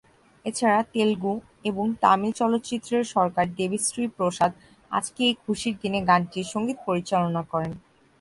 এছাড়া 0.45 0.79
তেলুগু 0.93 1.33
এবং 1.65 1.85
তামিল 2.03 2.31
চলচ্চিত্রের 2.39 3.03
সুরকার 3.11 3.47
দেবী 3.57 3.79
শ্রী 3.85 4.03
প্রসাদ 4.17 4.51
"আজকে 4.91 5.21
এই 5.29 5.35
খুশির 5.43 5.75
দিনে" 5.81 5.99
গানটির 6.09 6.47
সঙ্গীত 6.53 6.77
পরিচালনা 6.87 7.41
করেন। 7.51 7.71